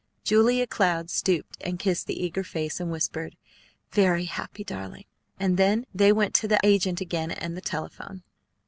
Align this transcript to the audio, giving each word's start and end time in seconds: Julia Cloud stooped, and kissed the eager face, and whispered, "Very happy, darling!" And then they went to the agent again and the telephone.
Julia 0.23 0.65
Cloud 0.65 1.11
stooped, 1.11 1.57
and 1.61 1.77
kissed 1.77 2.07
the 2.07 2.19
eager 2.23 2.43
face, 2.43 2.79
and 2.79 2.89
whispered, 2.91 3.35
"Very 3.91 4.25
happy, 4.25 4.63
darling!" 4.63 5.05
And 5.39 5.57
then 5.57 5.85
they 5.93 6.11
went 6.11 6.33
to 6.37 6.47
the 6.47 6.59
agent 6.63 7.01
again 7.01 7.29
and 7.29 7.55
the 7.55 7.61
telephone. 7.61 8.23